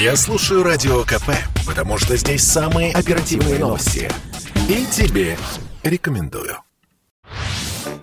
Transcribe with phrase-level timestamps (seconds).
[0.00, 1.28] Я слушаю Радио КП,
[1.66, 4.10] потому что здесь самые оперативные новости.
[4.66, 5.36] И тебе
[5.82, 6.56] рекомендую.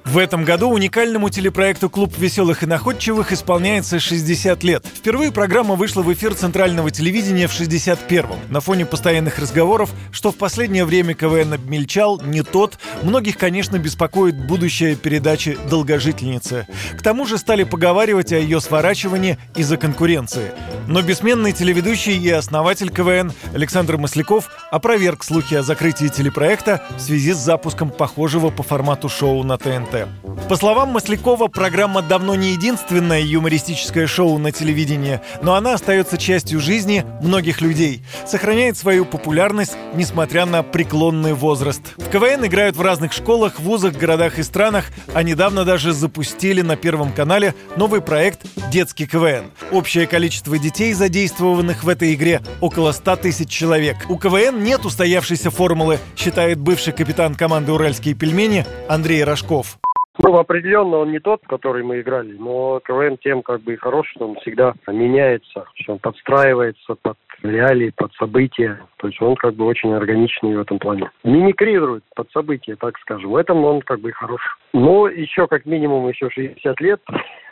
[0.05, 4.85] В этом году уникальному телепроекту «Клуб веселых и находчивых» исполняется 60 лет.
[4.85, 8.39] Впервые программа вышла в эфир центрального телевидения в 61-м.
[8.49, 14.37] На фоне постоянных разговоров, что в последнее время КВН обмельчал, не тот, многих, конечно, беспокоит
[14.37, 16.67] будущее передачи «Долгожительницы».
[16.97, 20.51] К тому же стали поговаривать о ее сворачивании из-за конкуренции.
[20.87, 27.33] Но бессменный телеведущий и основатель КВН Александр Масляков опроверг слухи о закрытии телепроекта в связи
[27.33, 30.07] с запуском похожего по формату шоу на ТНТ.
[30.47, 36.61] По словам Маслякова, программа давно не единственное юмористическое шоу на телевидении, но она остается частью
[36.61, 41.81] жизни многих людей, сохраняет свою популярность, несмотря на преклонный возраст.
[41.97, 46.77] В КВН играют в разных школах, вузах, городах и странах, а недавно даже запустили на
[46.77, 49.51] Первом канале новый проект «Детский КВН».
[49.71, 53.97] Общее количество детей, задействованных в этой игре, около 100 тысяч человек.
[54.09, 59.79] У КВН нет устоявшейся формулы, считает бывший капитан команды «Уральские пельмени» Андрей Рожков.
[60.19, 64.09] Ну, определенно он не тот, который мы играли, но КВН тем как бы и хорош,
[64.11, 68.79] что он всегда меняется, что он подстраивается под реалии, под события.
[68.97, 71.11] То есть он как бы очень органичный в этом плане.
[71.23, 73.29] Мимикрирует под события, так скажем.
[73.29, 74.41] В этом он как бы и хорош.
[74.73, 77.01] Но еще как минимум еще 60 лет.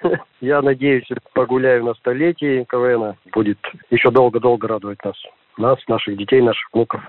[0.41, 3.15] Я надеюсь, погуляю на столетии КВН.
[3.31, 3.59] Будет
[3.91, 5.15] еще долго-долго радовать нас.
[5.57, 7.01] Нас, наших детей, наших внуков.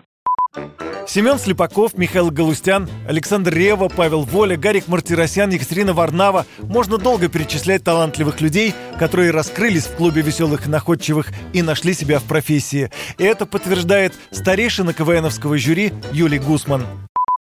[1.06, 6.46] Семен Слепаков, Михаил Галустян, Александр Рева, Павел Воля, Гарик Мартиросян, Екатерина Варнава.
[6.62, 12.18] Можно долго перечислять талантливых людей, которые раскрылись в клубе веселых и находчивых и нашли себя
[12.18, 12.90] в профессии.
[13.18, 16.84] И это подтверждает старейшина КВНовского жюри Юлий Гусман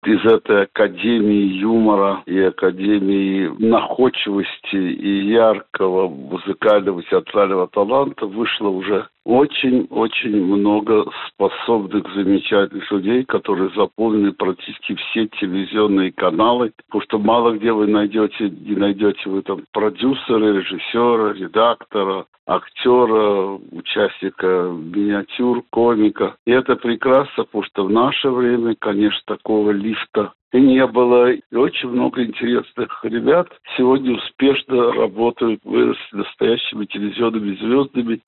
[0.06, 10.44] из этой академии юмора и академии находчивости и яркого музыкального театрального таланта вышло уже очень-очень
[10.44, 17.88] много способных, замечательных людей, которые заполнили практически все телевизионные каналы, потому что мало где вы
[17.88, 26.36] найдете, не найдете вы там продюсера, режиссера, редактора, актера, участника миниатюр, комика.
[26.46, 31.32] И это прекрасно, потому что в наше время, конечно, такого лифта и не было.
[31.32, 38.22] И очень много интересных ребят сегодня успешно работают, выросли настоящими телевизионными звездами.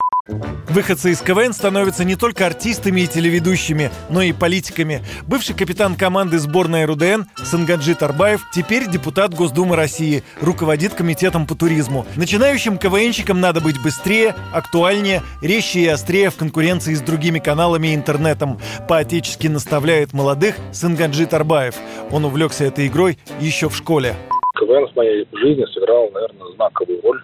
[0.68, 5.00] Выходцы из КВН становятся не только артистами и телеведущими, но и политиками.
[5.28, 12.06] Бывший капитан команды сборной РУДН Сангаджи Тарбаев теперь депутат Госдумы России, руководит комитетом по туризму.
[12.16, 17.94] Начинающим КВНщикам надо быть быстрее, актуальнее, резче и острее в конкуренции с другими каналами и
[17.94, 18.58] интернетом.
[18.88, 21.76] По-отечески наставляет молодых Сангаджи Тарбаев.
[22.16, 24.14] Он увлекся этой игрой еще в школе.
[24.58, 27.22] КВН в моей жизни сыграл, наверное, знаковую роль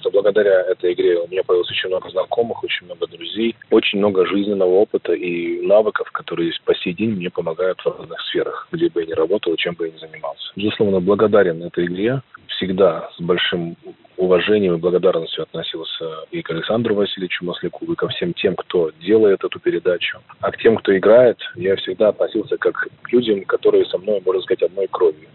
[0.00, 4.26] что благодаря этой игре у меня появилось очень много знакомых, очень много друзей, очень много
[4.26, 9.02] жизненного опыта и навыков, которые по сей день мне помогают в разных сферах, где бы
[9.02, 10.52] я ни работал, чем бы я ни занимался.
[10.56, 13.76] Безусловно, благодарен этой игре, всегда с большим
[14.16, 19.42] уважением и благодарностью относился и к Александру Васильевичу Масляку, и ко всем тем, кто делает
[19.42, 20.18] эту передачу.
[20.40, 24.42] А к тем, кто играет, я всегда относился как к людям, которые со мной, можно
[24.42, 25.28] сказать, одной кровью.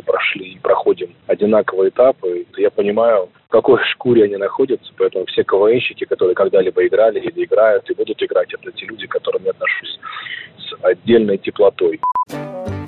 [0.00, 2.46] Мы прошли и проходим одинаковые этапы.
[2.56, 7.90] Я понимаю, в какой шкуре они находятся, поэтому все КВНщики, которые когда-либо играли или играют
[7.90, 10.00] и будут играть, это те люди, к которым я отношусь
[10.58, 12.00] с отдельной теплотой.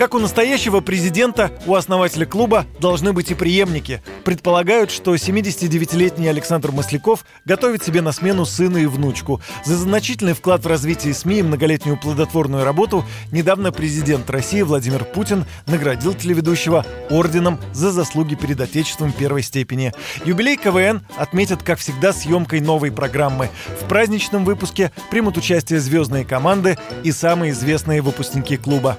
[0.02, 4.02] Как у настоящего президента, у основателя клуба должны быть и преемники.
[4.24, 9.40] Предполагают, что 79-летний Александр Масляков готовит себе на смену сына и внучку.
[9.64, 15.44] За значительный вклад в развитие СМИ и многолетнюю плодотворную работу недавно президент России Владимир Путин
[15.68, 19.92] наградил телеведущего орденом за заслуги перед Отечеством первой степени.
[20.24, 23.50] Юбилей КВН отметят, как всегда, съемкой новой программы.
[23.80, 28.98] В праздничном выпуске примут участие звездные команды и самые известные выпускники клуба.